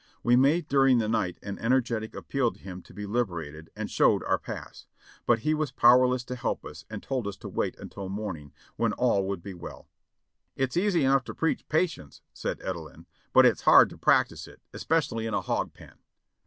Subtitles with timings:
[0.23, 4.23] We made during the night an energetic appeal to him to be liberated, and showed
[4.23, 4.87] our pass;
[5.27, 8.51] but he Vv as powerless to help us and told us to wait until morning,
[8.77, 9.89] when all would be well.
[10.55, 15.27] "It's easy enough to preach patience." said Edelin, "but it's hard to practice it, especially
[15.27, 15.99] in a hog pen."